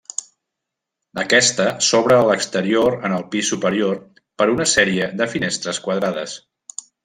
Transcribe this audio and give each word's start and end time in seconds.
Aquesta 1.23 1.65
s'obre 1.87 2.17
a 2.21 2.23
l'exterior 2.31 2.97
en 3.11 3.17
el 3.19 3.27
pis 3.35 3.53
superior 3.53 4.01
per 4.43 4.49
una 4.57 4.69
sèrie 4.75 5.11
de 5.23 5.29
finestres 5.37 5.83
quadrades. 5.87 6.37